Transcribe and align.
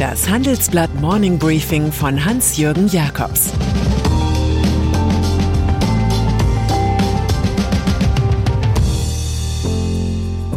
Das 0.00 0.30
Handelsblatt 0.30 0.94
Morning 0.94 1.38
Briefing 1.38 1.92
von 1.92 2.24
Hans-Jürgen 2.24 2.88
Jakobs 2.88 3.52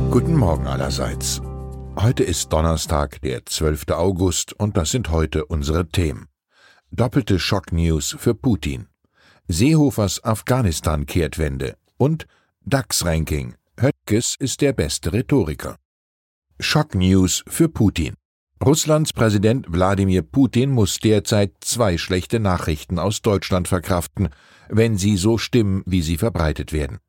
Guten 0.10 0.38
Morgen 0.38 0.66
allerseits. 0.66 1.42
Heute 1.98 2.24
ist 2.24 2.53
Donnerstag, 2.53 3.20
der 3.20 3.46
12. 3.46 3.90
August, 3.90 4.53
und 4.53 4.78
das 4.78 4.92
sind 4.92 5.12
heute 5.12 5.44
unsere 5.44 5.89
Themen. 5.89 6.30
Doppelte 6.92 7.38
Schocknews 7.38 8.16
für 8.17 8.35
Putin. 8.35 8.88
Seehofers 9.49 10.24
Afghanistan-Kehrtwende 10.24 11.75
und 11.98 12.28
DAX-Ranking. 12.62 13.56
Höttges 13.78 14.38
ist 14.39 14.62
der 14.62 14.71
beste 14.71 15.12
Rhetoriker. 15.12 15.75
Schocknews 16.62 17.44
für 17.45 17.67
Putin. 17.67 18.16
Russlands 18.66 19.12
Präsident 19.12 19.66
Wladimir 19.67 20.22
Putin 20.22 20.71
muss 20.71 20.99
derzeit 20.99 21.52
zwei 21.59 21.98
schlechte 21.98 22.40
Nachrichten 22.40 22.98
aus 22.98 23.21
Deutschland 23.21 23.67
verkraften, 23.67 24.30
wenn 24.70 24.95
sie 24.95 25.17
so 25.17 25.38
stimmen, 25.38 25.84
wie 25.85 26.02
sie 26.02 26.16
verbreitet 26.16 26.71
werden. 26.71 26.99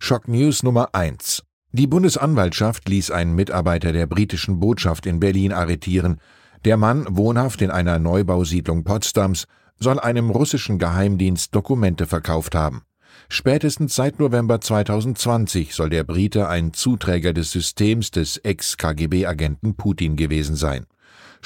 Schocknews 0.00 0.64
Nummer 0.64 0.88
eins: 0.92 1.44
Die 1.70 1.86
Bundesanwaltschaft 1.86 2.88
ließ 2.88 3.12
einen 3.12 3.36
Mitarbeiter 3.36 3.92
der 3.92 4.08
britischen 4.08 4.58
Botschaft 4.58 5.06
in 5.06 5.20
Berlin 5.20 5.52
arretieren. 5.52 6.18
Der 6.64 6.76
Mann, 6.76 7.06
wohnhaft 7.08 7.62
in 7.62 7.70
einer 7.70 8.00
Neubausiedlung 8.00 8.82
Potsdams, 8.82 9.46
soll 9.78 10.00
einem 10.00 10.30
russischen 10.30 10.80
Geheimdienst 10.80 11.54
Dokumente 11.54 12.06
verkauft 12.06 12.56
haben. 12.56 12.82
Spätestens 13.28 13.94
seit 13.94 14.18
November 14.18 14.60
2020 14.60 15.76
soll 15.76 15.90
der 15.90 16.02
Brite 16.02 16.48
ein 16.48 16.72
Zuträger 16.72 17.32
des 17.32 17.52
Systems 17.52 18.10
des 18.10 18.38
Ex-KGB-Agenten 18.38 19.76
Putin 19.76 20.16
gewesen 20.16 20.56
sein. 20.56 20.86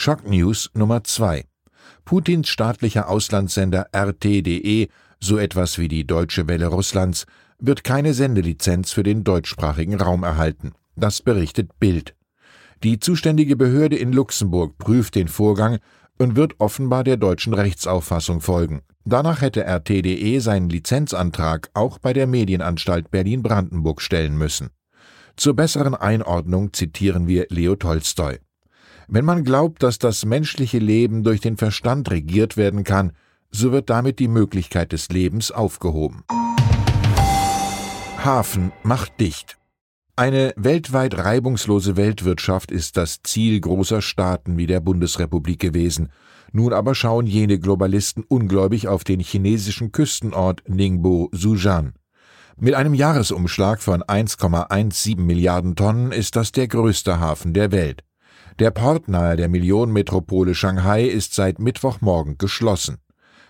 Shock 0.00 0.28
News 0.28 0.70
Nummer 0.74 1.02
2. 1.02 1.44
Putins 2.04 2.48
staatlicher 2.48 3.08
Auslandssender 3.08 3.88
RT.de, 3.92 4.86
so 5.18 5.38
etwas 5.38 5.76
wie 5.76 5.88
die 5.88 6.06
Deutsche 6.06 6.46
Welle 6.46 6.68
Russlands, 6.68 7.26
wird 7.58 7.82
keine 7.82 8.14
Sendelizenz 8.14 8.92
für 8.92 9.02
den 9.02 9.24
deutschsprachigen 9.24 10.00
Raum 10.00 10.22
erhalten. 10.22 10.70
Das 10.94 11.20
berichtet 11.20 11.80
Bild. 11.80 12.14
Die 12.84 13.00
zuständige 13.00 13.56
Behörde 13.56 13.96
in 13.96 14.12
Luxemburg 14.12 14.78
prüft 14.78 15.16
den 15.16 15.26
Vorgang 15.26 15.78
und 16.16 16.36
wird 16.36 16.60
offenbar 16.60 17.02
der 17.02 17.16
deutschen 17.16 17.52
Rechtsauffassung 17.52 18.40
folgen. 18.40 18.82
Danach 19.04 19.40
hätte 19.40 19.66
RT.de 19.66 20.38
seinen 20.38 20.70
Lizenzantrag 20.70 21.70
auch 21.74 21.98
bei 21.98 22.12
der 22.12 22.28
Medienanstalt 22.28 23.10
Berlin-Brandenburg 23.10 24.00
stellen 24.00 24.38
müssen. 24.38 24.70
Zur 25.36 25.56
besseren 25.56 25.96
Einordnung 25.96 26.72
zitieren 26.72 27.26
wir 27.26 27.46
Leo 27.50 27.74
Tolstoi. 27.74 28.38
Wenn 29.10 29.24
man 29.24 29.42
glaubt, 29.42 29.82
dass 29.82 29.98
das 29.98 30.26
menschliche 30.26 30.78
Leben 30.78 31.24
durch 31.24 31.40
den 31.40 31.56
Verstand 31.56 32.10
regiert 32.10 32.58
werden 32.58 32.84
kann, 32.84 33.12
so 33.50 33.72
wird 33.72 33.88
damit 33.88 34.18
die 34.18 34.28
Möglichkeit 34.28 34.92
des 34.92 35.08
Lebens 35.08 35.50
aufgehoben. 35.50 36.24
Hafen 38.22 38.70
macht 38.82 39.18
dicht. 39.18 39.56
Eine 40.14 40.52
weltweit 40.56 41.16
reibungslose 41.16 41.96
Weltwirtschaft 41.96 42.70
ist 42.70 42.98
das 42.98 43.22
Ziel 43.22 43.58
großer 43.60 44.02
Staaten 44.02 44.58
wie 44.58 44.66
der 44.66 44.80
Bundesrepublik 44.80 45.58
gewesen. 45.58 46.10
Nun 46.52 46.74
aber 46.74 46.94
schauen 46.94 47.26
jene 47.26 47.58
Globalisten 47.58 48.24
ungläubig 48.28 48.88
auf 48.88 49.04
den 49.04 49.20
chinesischen 49.20 49.90
Küstenort 49.90 50.64
Ningbo 50.66 51.30
Sujan. 51.32 51.94
Mit 52.58 52.74
einem 52.74 52.92
Jahresumschlag 52.92 53.80
von 53.80 54.02
1,17 54.02 55.18
Milliarden 55.18 55.76
Tonnen 55.76 56.12
ist 56.12 56.36
das 56.36 56.52
der 56.52 56.68
größte 56.68 57.20
Hafen 57.20 57.54
der 57.54 57.72
Welt. 57.72 58.02
Der 58.58 58.72
Port 58.72 59.06
nahe 59.06 59.36
der 59.36 59.48
Millionenmetropole 59.48 60.52
Shanghai 60.52 61.04
ist 61.04 61.32
seit 61.32 61.60
Mittwochmorgen 61.60 62.38
geschlossen. 62.38 62.98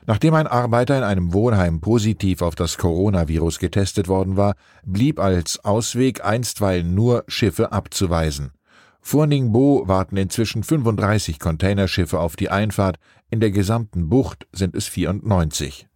Nachdem 0.06 0.34
ein 0.34 0.46
Arbeiter 0.46 0.98
in 0.98 1.04
einem 1.04 1.32
Wohnheim 1.32 1.80
positiv 1.80 2.42
auf 2.42 2.54
das 2.54 2.76
Coronavirus 2.76 3.58
getestet 3.58 4.08
worden 4.08 4.36
war, 4.36 4.54
blieb 4.84 5.18
als 5.18 5.64
Ausweg 5.64 6.22
einstweilen 6.22 6.94
nur 6.94 7.24
Schiffe 7.26 7.72
abzuweisen. 7.72 8.52
Vor 9.00 9.26
Ningbo 9.26 9.84
warten 9.86 10.18
inzwischen 10.18 10.62
35 10.62 11.38
Containerschiffe 11.38 12.20
auf 12.20 12.36
die 12.36 12.50
Einfahrt, 12.50 12.98
in 13.30 13.40
der 13.40 13.50
gesamten 13.50 14.10
Bucht 14.10 14.46
sind 14.52 14.74
es 14.74 14.88
94. 14.88 15.88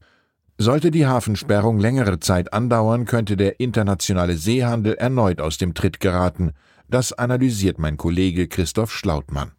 Sollte 0.56 0.90
die 0.90 1.06
Hafensperrung 1.06 1.78
längere 1.78 2.18
Zeit 2.18 2.54
andauern, 2.54 3.04
könnte 3.04 3.36
der 3.36 3.60
internationale 3.60 4.38
Seehandel 4.38 4.94
erneut 4.94 5.42
aus 5.42 5.58
dem 5.58 5.74
Tritt 5.74 6.00
geraten. 6.00 6.52
Das 6.92 7.14
analysiert 7.14 7.78
mein 7.78 7.96
Kollege 7.96 8.48
Christoph 8.48 8.92
Schlautmann. 8.92 9.52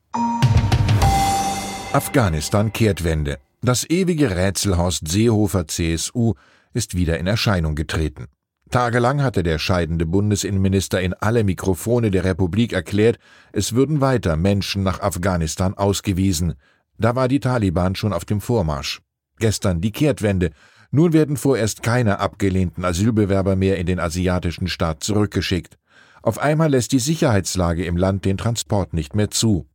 Afghanistan-Kehrtwende. 1.91 3.39
Das 3.63 3.89
ewige 3.89 4.35
Rätsel 4.35 4.77
Horst 4.77 5.07
Seehofer 5.07 5.67
CSU 5.67 6.35
ist 6.73 6.95
wieder 6.95 7.17
in 7.17 7.25
Erscheinung 7.25 7.73
getreten. 7.73 8.27
Tagelang 8.69 9.23
hatte 9.23 9.41
der 9.41 9.57
scheidende 9.57 10.05
Bundesinnenminister 10.05 11.01
in 11.01 11.15
alle 11.15 11.43
Mikrofone 11.43 12.11
der 12.11 12.23
Republik 12.23 12.71
erklärt, 12.71 13.17
es 13.51 13.73
würden 13.73 13.99
weiter 13.99 14.37
Menschen 14.37 14.83
nach 14.83 14.99
Afghanistan 14.99 15.73
ausgewiesen. 15.73 16.53
Da 16.99 17.15
war 17.15 17.27
die 17.27 17.39
Taliban 17.39 17.95
schon 17.95 18.13
auf 18.13 18.25
dem 18.25 18.41
Vormarsch. 18.41 19.01
Gestern 19.39 19.81
die 19.81 19.91
Kehrtwende. 19.91 20.51
Nun 20.91 21.13
werden 21.13 21.37
vorerst 21.37 21.81
keine 21.81 22.19
abgelehnten 22.19 22.85
Asylbewerber 22.85 23.55
mehr 23.55 23.79
in 23.79 23.87
den 23.87 23.99
asiatischen 23.99 24.67
Staat 24.67 25.03
zurückgeschickt. 25.03 25.79
Auf 26.23 26.39
einmal 26.39 26.71
lässt 26.71 26.93
die 26.93 26.99
Sicherheitslage 26.99 27.85
im 27.85 27.97
Land 27.97 28.23
den 28.23 28.37
Transport 28.37 28.93
nicht 28.93 29.13
mehr 29.13 29.29
zu. 29.29 29.67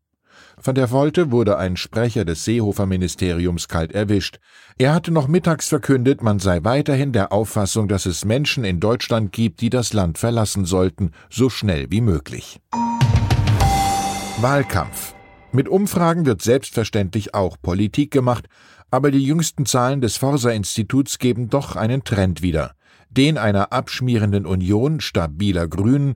Von 0.59 0.75
der 0.75 0.91
Wolte 0.91 1.31
wurde 1.31 1.59
ein 1.59 1.77
Sprecher 1.77 2.25
des 2.25 2.45
Seehofer-Ministeriums 2.47 3.69
kalt 3.69 3.93
erwischt. 3.93 4.39
Er 4.79 4.95
hatte 4.95 5.11
noch 5.11 5.29
mittags 5.29 5.69
verkündet, 5.69 6.23
man 6.23 6.39
sei 6.39 6.65
weiterhin 6.65 7.13
der 7.13 7.33
Auffassung, 7.33 7.87
dass 7.87 8.07
es 8.07 8.25
Menschen 8.25 8.65
in 8.65 8.81
Deutschland 8.81 9.31
gibt, 9.33 9.61
die 9.61 9.69
das 9.69 9.93
Land 9.93 10.17
verlassen 10.17 10.65
sollten, 10.65 11.11
so 11.29 11.51
schnell 11.51 11.91
wie 11.91 12.01
möglich. 12.01 12.61
Wahlkampf. 14.41 15.15
Mit 15.53 15.69
Umfragen 15.69 16.25
wird 16.25 16.41
selbstverständlich 16.41 17.35
auch 17.35 17.59
Politik 17.61 18.11
gemacht, 18.11 18.47
aber 18.91 19.11
die 19.11 19.23
jüngsten 19.23 19.67
Zahlen 19.67 20.01
des 20.01 20.17
Forsa-Instituts 20.17 21.19
geben 21.19 21.51
doch 21.51 21.77
einen 21.77 22.05
Trend 22.05 22.41
wieder. 22.41 22.73
Den 23.11 23.37
einer 23.37 23.73
abschmierenden 23.73 24.47
Union 24.47 25.01
stabiler 25.01 25.69
Grünen 25.69 26.15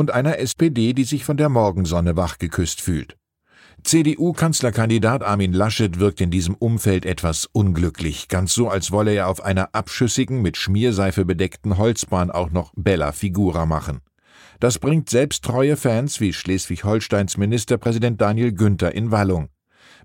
und 0.00 0.10
einer 0.12 0.38
SPD, 0.38 0.94
die 0.94 1.04
sich 1.04 1.26
von 1.26 1.36
der 1.36 1.50
Morgensonne 1.50 2.16
wachgeküsst 2.16 2.80
fühlt. 2.80 3.18
CDU-Kanzlerkandidat 3.82 5.22
Armin 5.22 5.52
Laschet 5.52 6.00
wirkt 6.00 6.22
in 6.22 6.30
diesem 6.30 6.54
Umfeld 6.54 7.04
etwas 7.04 7.46
unglücklich, 7.52 8.28
ganz 8.28 8.54
so, 8.54 8.70
als 8.70 8.92
wolle 8.92 9.12
er 9.12 9.28
auf 9.28 9.44
einer 9.44 9.74
abschüssigen, 9.74 10.40
mit 10.40 10.56
Schmierseife 10.56 11.26
bedeckten 11.26 11.76
Holzbahn 11.76 12.30
auch 12.30 12.50
noch 12.50 12.72
Bella 12.76 13.12
Figura 13.12 13.66
machen. 13.66 14.00
Das 14.58 14.78
bringt 14.78 15.10
selbst 15.10 15.44
treue 15.44 15.76
Fans 15.76 16.18
wie 16.18 16.32
Schleswig-Holsteins 16.32 17.36
Ministerpräsident 17.36 18.22
Daniel 18.22 18.52
Günther 18.52 18.94
in 18.94 19.10
Wallung. 19.10 19.50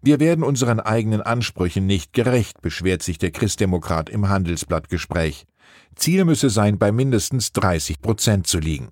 Wir 0.01 0.19
werden 0.19 0.43
unseren 0.43 0.81
eigenen 0.81 1.21
Ansprüchen 1.21 1.85
nicht 1.85 2.11
gerecht, 2.11 2.61
beschwert 2.61 3.01
sich 3.01 3.17
der 3.17 3.31
Christdemokrat 3.31 4.09
im 4.09 4.27
Handelsblattgespräch. 4.27 5.45
Ziel 5.95 6.25
müsse 6.25 6.49
sein, 6.49 6.77
bei 6.77 6.91
mindestens 6.91 7.53
30 7.53 8.01
Prozent 8.01 8.45
zu 8.45 8.59
liegen. 8.59 8.89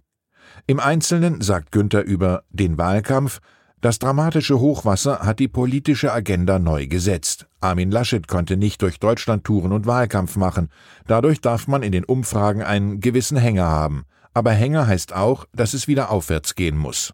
Im 0.67 0.79
Einzelnen 0.79 1.41
sagt 1.41 1.71
Günther 1.71 2.03
über 2.03 2.43
den 2.49 2.77
Wahlkampf, 2.77 3.39
das 3.83 3.99
dramatische 3.99 4.61
Hochwasser 4.61 5.19
hat 5.19 5.39
die 5.39 5.49
politische 5.49 6.13
Agenda 6.13 6.57
neu 6.57 6.87
gesetzt. 6.87 7.47
Armin 7.59 7.91
Laschet 7.91 8.29
konnte 8.29 8.55
nicht 8.55 8.81
durch 8.81 8.97
Deutschland 8.97 9.43
touren 9.43 9.73
und 9.73 9.85
Wahlkampf 9.85 10.37
machen. 10.37 10.69
Dadurch 11.05 11.41
darf 11.41 11.67
man 11.67 11.83
in 11.83 11.91
den 11.91 12.05
Umfragen 12.05 12.63
einen 12.63 13.01
gewissen 13.01 13.35
Hänger 13.35 13.65
haben. 13.65 14.05
Aber 14.33 14.51
Hänger 14.51 14.87
heißt 14.87 15.13
auch, 15.13 15.47
dass 15.53 15.73
es 15.73 15.89
wieder 15.89 16.11
aufwärts 16.11 16.55
gehen 16.55 16.77
muss. 16.77 17.13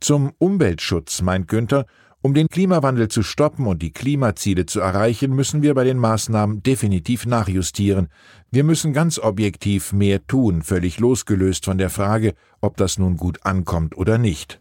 Zum 0.00 0.32
Umweltschutz, 0.36 1.22
meint 1.22 1.48
Günther, 1.48 1.86
um 2.22 2.34
den 2.34 2.48
Klimawandel 2.48 3.08
zu 3.08 3.22
stoppen 3.22 3.66
und 3.66 3.82
die 3.82 3.92
Klimaziele 3.92 4.64
zu 4.64 4.80
erreichen, 4.80 5.34
müssen 5.34 5.62
wir 5.62 5.74
bei 5.74 5.84
den 5.84 5.98
Maßnahmen 5.98 6.62
definitiv 6.62 7.26
nachjustieren. 7.26 8.08
Wir 8.50 8.64
müssen 8.64 8.92
ganz 8.92 9.18
objektiv 9.18 9.92
mehr 9.92 10.26
tun, 10.26 10.62
völlig 10.62 11.00
losgelöst 11.00 11.64
von 11.64 11.78
der 11.78 11.90
Frage, 11.90 12.34
ob 12.60 12.76
das 12.76 12.98
nun 12.98 13.16
gut 13.16 13.44
ankommt 13.44 13.96
oder 13.96 14.18
nicht. 14.18 14.60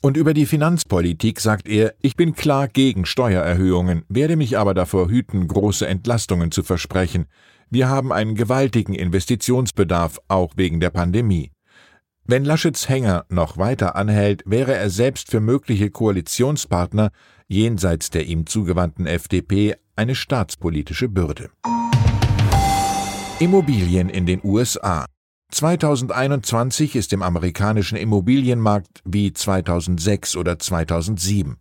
Und 0.00 0.16
über 0.16 0.34
die 0.34 0.46
Finanzpolitik 0.46 1.40
sagt 1.40 1.68
er, 1.68 1.94
ich 2.00 2.16
bin 2.16 2.34
klar 2.34 2.68
gegen 2.68 3.06
Steuererhöhungen, 3.06 4.04
werde 4.08 4.36
mich 4.36 4.56
aber 4.56 4.72
davor 4.72 5.08
hüten, 5.08 5.48
große 5.48 5.86
Entlastungen 5.86 6.50
zu 6.50 6.62
versprechen. 6.62 7.26
Wir 7.70 7.88
haben 7.88 8.12
einen 8.12 8.36
gewaltigen 8.36 8.94
Investitionsbedarf, 8.94 10.20
auch 10.28 10.52
wegen 10.56 10.80
der 10.80 10.90
Pandemie. 10.90 11.50
Wenn 12.28 12.44
Laschets 12.44 12.88
Hänger 12.88 13.24
noch 13.28 13.56
weiter 13.56 13.94
anhält, 13.94 14.42
wäre 14.46 14.74
er 14.74 14.90
selbst 14.90 15.30
für 15.30 15.38
mögliche 15.38 15.90
Koalitionspartner 15.90 17.10
jenseits 17.46 18.10
der 18.10 18.26
ihm 18.26 18.46
zugewandten 18.46 19.06
FDP 19.06 19.76
eine 19.94 20.16
staatspolitische 20.16 21.08
Bürde. 21.08 21.50
Immobilien 23.38 24.08
in 24.08 24.26
den 24.26 24.40
USA 24.42 25.06
2021 25.52 26.96
ist 26.96 27.12
im 27.12 27.22
amerikanischen 27.22 27.96
Immobilienmarkt 27.96 29.02
wie 29.04 29.32
2006 29.32 30.36
oder 30.36 30.58
2007. 30.58 31.58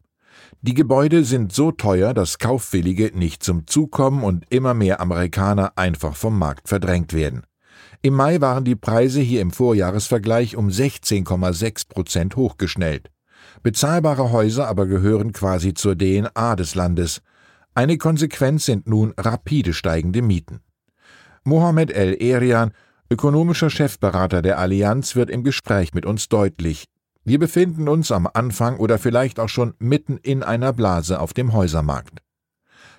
Die 0.63 0.73
Gebäude 0.73 1.25
sind 1.25 1.53
so 1.53 1.71
teuer, 1.71 2.15
dass 2.15 2.39
Kaufwillige 2.39 3.11
nicht 3.13 3.43
zum 3.43 3.67
Zug 3.67 3.91
kommen 3.91 4.23
und 4.23 4.45
immer 4.49 4.73
mehr 4.73 4.99
Amerikaner 4.99 5.73
einfach 5.75 6.15
vom 6.15 6.39
Markt 6.39 6.67
verdrängt 6.67 7.13
werden. 7.13 7.43
Im 8.05 8.13
Mai 8.13 8.39
waren 8.39 8.63
die 8.65 8.75
Preise 8.75 9.19
hier 9.19 9.41
im 9.41 9.49
Vorjahresvergleich 9.49 10.55
um 10.55 10.67
16,6 10.67 11.89
Prozent 11.89 12.35
hochgeschnellt. 12.35 13.09
Bezahlbare 13.63 14.31
Häuser 14.31 14.67
aber 14.67 14.85
gehören 14.85 15.33
quasi 15.33 15.73
zur 15.73 15.97
DNA 15.97 16.55
des 16.55 16.75
Landes. 16.75 17.23
Eine 17.73 17.97
Konsequenz 17.97 18.65
sind 18.65 18.87
nun 18.87 19.15
rapide 19.17 19.73
steigende 19.73 20.21
Mieten. 20.21 20.59
Mohamed 21.45 21.89
El 21.89 22.13
Erian, 22.21 22.73
ökonomischer 23.09 23.71
Chefberater 23.71 24.43
der 24.43 24.59
Allianz, 24.59 25.15
wird 25.15 25.31
im 25.31 25.43
Gespräch 25.43 25.95
mit 25.95 26.05
uns 26.05 26.29
deutlich. 26.29 26.85
Wir 27.23 27.39
befinden 27.39 27.89
uns 27.89 28.11
am 28.11 28.29
Anfang 28.31 28.77
oder 28.77 28.99
vielleicht 28.99 29.39
auch 29.39 29.49
schon 29.49 29.73
mitten 29.79 30.17
in 30.17 30.43
einer 30.43 30.73
Blase 30.73 31.19
auf 31.19 31.33
dem 31.33 31.53
Häusermarkt. 31.53 32.21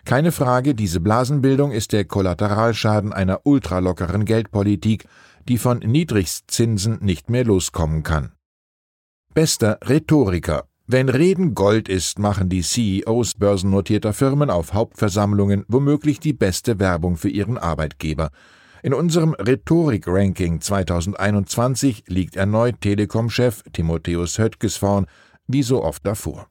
Keine 0.06 0.30
Frage, 0.30 0.76
diese 0.76 1.00
Blasenbildung 1.00 1.72
ist 1.72 1.92
der 1.92 2.04
Kollateralschaden 2.04 3.12
einer 3.12 3.40
ultralockeren 3.42 4.24
Geldpolitik, 4.24 5.04
die 5.48 5.58
von 5.58 5.80
Niedrigstzinsen 5.80 6.98
nicht 7.00 7.28
mehr 7.28 7.42
loskommen 7.42 8.04
kann. 8.04 8.30
Bester 9.34 9.80
Rhetoriker. 9.82 10.68
Wenn 10.86 11.08
Reden 11.08 11.56
Gold 11.56 11.88
ist, 11.88 12.20
machen 12.20 12.48
die 12.48 12.62
CEOs 12.62 13.34
börsennotierter 13.34 14.12
Firmen 14.12 14.48
auf 14.48 14.74
Hauptversammlungen 14.74 15.64
womöglich 15.66 16.20
die 16.20 16.32
beste 16.32 16.78
Werbung 16.78 17.16
für 17.16 17.28
ihren 17.28 17.58
Arbeitgeber. 17.58 18.30
In 18.84 18.94
unserem 18.94 19.34
Rhetorik-Ranking 19.34 20.60
2021 20.60 22.04
liegt 22.06 22.36
erneut 22.36 22.80
Telekom-Chef 22.80 23.64
Timotheus 23.72 24.38
Höttges 24.38 24.76
vorn, 24.76 25.06
wie 25.48 25.64
so 25.64 25.82
oft 25.82 26.06
davor. 26.06 26.46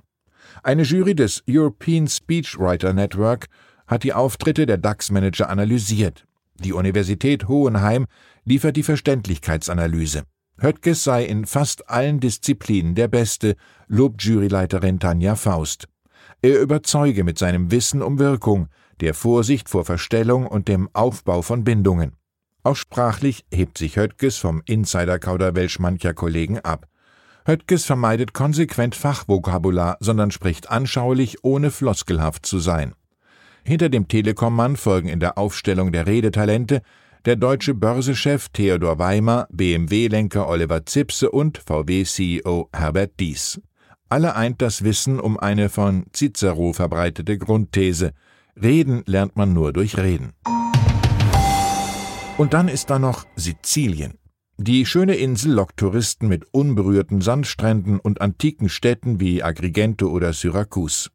Eine 0.64 0.84
Jury 0.84 1.16
des 1.16 1.44
European 1.50 2.08
Speechwriter 2.08 2.94
Network 2.94 3.48
hat 3.88 4.04
die 4.04 4.14
Auftritte 4.14 4.66
der 4.66 4.78
DAX-Manager 4.78 5.50
analysiert. 5.50 6.26
Die 6.60 6.74
Universität 6.74 7.48
Hohenheim 7.48 8.06
liefert 8.46 8.78
die 8.78 8.84
Verständlichkeitsanalyse. 8.84 10.24
Höttges 10.58 11.04
sei 11.04 11.26
in 11.26 11.46
fast 11.46 11.90
allen 11.90 12.20
Disziplinen 12.20 12.96
der 12.96 13.10
Beste, 13.10 13.56
lobt 13.88 14.24
Juryleiterin 14.24 15.00
Tanja 15.00 15.36
Faust. 15.36 15.88
Er 16.42 16.62
überzeuge 16.62 17.24
mit 17.24 17.38
seinem 17.38 17.72
Wissen 17.72 18.02
um 18.02 18.20
Wirkung, 18.20 18.70
der 19.02 19.14
Vorsicht 19.14 19.68
vor 19.68 19.84
Verstellung 19.84 20.48
und 20.48 20.68
dem 20.68 20.90
Aufbau 20.94 21.42
von 21.42 21.64
Bindungen. 21.64 22.14
Auch 22.64 22.76
sprachlich 22.76 23.46
hebt 23.54 23.78
sich 23.78 23.98
Höttges 23.98 24.38
vom 24.38 24.62
Insider-Kauderwelsch 24.66 25.80
mancher 25.80 26.14
Kollegen 26.14 26.60
ab. 26.60 26.88
Höttges 27.46 27.86
vermeidet 27.86 28.34
konsequent 28.34 28.96
Fachvokabular, 28.96 29.98
sondern 30.00 30.32
spricht 30.32 30.72
anschaulich, 30.72 31.44
ohne 31.44 31.70
floskelhaft 31.70 32.46
zu 32.46 32.60
sein. 32.60 32.96
Hinter 33.64 33.90
dem 33.90 34.08
Telekom-Mann 34.08 34.76
folgen 34.76 35.10
in 35.10 35.20
der 35.20 35.38
Aufstellung 35.38 35.92
der 35.92 36.08
Redetalente 36.08 36.82
der 37.26 37.36
deutsche 37.36 37.74
Börsechef 37.74 38.50
Theodor 38.50 39.00
Weimer, 39.00 39.48
BMW-Lenker 39.52 40.48
Oliver 40.48 40.86
Zipse 40.86 41.32
und 41.32 41.58
VW-CEO 41.58 42.70
Herbert 42.72 43.20
Dies. 43.20 43.60
Alle 44.10 44.36
eint 44.36 44.62
das 44.62 44.84
Wissen 44.84 45.20
um 45.20 45.40
eine 45.40 45.70
von 45.70 46.06
Cicero 46.14 46.74
verbreitete 46.74 47.38
Grundthese. 47.38 48.14
Reden 48.62 49.04
lernt 49.08 49.36
man 49.36 49.54
nur 49.54 49.74
durch 49.74 49.98
Reden. 49.98 50.34
Und 52.38 52.54
dann 52.54 52.68
ist 52.68 52.90
da 52.90 53.00
noch 53.00 53.26
Sizilien. 53.36 54.20
Die 54.58 54.86
schöne 54.86 55.16
Insel 55.16 55.52
lockt 55.52 55.76
Touristen 55.76 56.30
mit 56.30 56.46
unberührten 56.54 57.20
Sandstränden 57.20 58.00
und 58.00 58.22
antiken 58.22 58.70
Städten 58.70 59.20
wie 59.20 59.44
Agrigento 59.44 60.08
oder 60.08 60.32
Syrakus. 60.32 61.12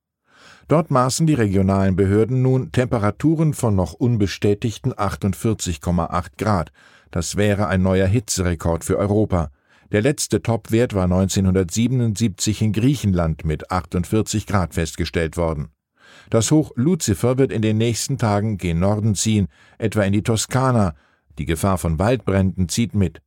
Dort 0.68 0.90
maßen 0.90 1.26
die 1.26 1.34
regionalen 1.34 1.96
Behörden 1.96 2.42
nun 2.42 2.70
Temperaturen 2.70 3.54
von 3.54 3.74
noch 3.74 3.94
unbestätigten 3.94 4.92
48,8 4.92 6.32
Grad. 6.36 6.70
Das 7.10 7.36
wäre 7.36 7.66
ein 7.68 7.80
neuer 7.80 8.06
Hitzerekord 8.06 8.84
für 8.84 8.98
Europa. 8.98 9.50
Der 9.90 10.02
letzte 10.02 10.42
Topwert 10.42 10.92
war 10.92 11.04
1977 11.04 12.60
in 12.60 12.72
Griechenland 12.74 13.46
mit 13.46 13.70
48 13.70 14.46
Grad 14.46 14.74
festgestellt 14.74 15.38
worden. 15.38 15.70
Das 16.28 16.50
Hoch 16.50 16.72
Luzifer 16.74 17.38
wird 17.38 17.52
in 17.52 17.62
den 17.62 17.78
nächsten 17.78 18.18
Tagen 18.18 18.58
gen 18.58 18.80
Norden 18.80 19.14
ziehen, 19.14 19.48
etwa 19.78 20.02
in 20.02 20.12
die 20.12 20.22
Toskana. 20.22 20.94
Die 21.38 21.46
Gefahr 21.46 21.78
von 21.78 21.98
Waldbränden 21.98 22.68
zieht 22.68 22.94
mit. 22.94 23.22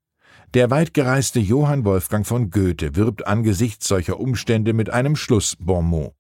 Der 0.53 0.69
weitgereiste 0.69 1.39
Johann 1.39 1.83
Wolfgang 1.83 2.27
von 2.27 2.51
Goethe 2.51 2.95
wirbt 2.95 3.25
angesichts 3.25 3.87
solcher 3.87 4.19
Umstände 4.19 4.73
mit 4.73 4.91
einem 4.91 5.15
Schlussbonmot. 5.15 6.13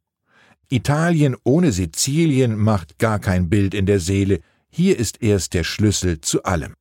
Italien 0.69 1.35
ohne 1.43 1.71
Sizilien 1.71 2.57
macht 2.57 2.97
gar 2.97 3.19
kein 3.19 3.47
Bild 3.47 3.75
in 3.75 3.85
der 3.85 3.99
Seele, 3.99 4.39
hier 4.71 4.97
ist 4.97 5.21
erst 5.21 5.53
der 5.53 5.63
Schlüssel 5.63 6.19
zu 6.21 6.41
allem. 6.43 6.73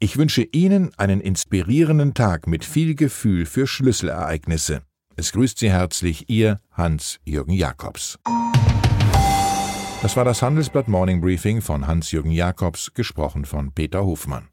Ich 0.00 0.18
wünsche 0.18 0.42
Ihnen 0.42 0.90
einen 0.98 1.22
inspirierenden 1.22 2.12
Tag 2.12 2.46
mit 2.46 2.62
viel 2.62 2.94
Gefühl 2.94 3.46
für 3.46 3.66
Schlüsselereignisse. 3.66 4.82
Es 5.16 5.32
grüßt 5.32 5.58
Sie 5.58 5.70
herzlich 5.70 6.28
Ihr 6.28 6.60
Hans-Jürgen 6.72 7.54
Jakobs. 7.54 8.18
Das 10.02 10.14
war 10.14 10.26
das 10.26 10.42
Handelsblatt 10.42 10.88
Morning 10.88 11.22
Briefing 11.22 11.62
von 11.62 11.86
Hans-Jürgen 11.86 12.32
Jakobs, 12.32 12.92
gesprochen 12.92 13.46
von 13.46 13.72
Peter 13.72 14.04
Hofmann. 14.04 14.48